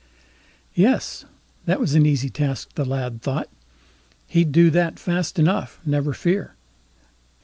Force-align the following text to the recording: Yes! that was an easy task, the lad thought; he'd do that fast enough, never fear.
Yes! 0.73 1.25
that 1.67 1.79
was 1.79 1.93
an 1.93 2.07
easy 2.07 2.31
task, 2.31 2.73
the 2.73 2.85
lad 2.85 3.21
thought; 3.21 3.49
he'd 4.25 4.51
do 4.51 4.71
that 4.71 4.97
fast 4.97 5.37
enough, 5.37 5.79
never 5.85 6.11
fear. 6.11 6.55